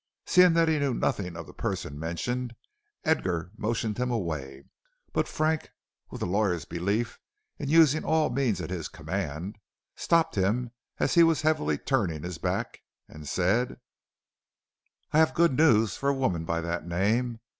[0.25, 2.55] Seeing that he knew nothing of the person mentioned,
[3.03, 4.63] Edgar motioned him away,
[5.13, 5.69] but Frank,
[6.09, 7.19] with a lawyer's belief
[7.59, 9.59] in using all means at his command,
[9.95, 13.79] stopped him as he was heavily turning his back and said:
[15.11, 17.39] "I have good news for a woman by that name.